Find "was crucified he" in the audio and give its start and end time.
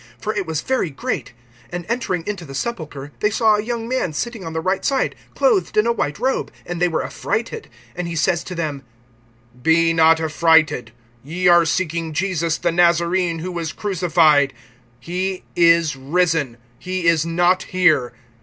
13.51-15.43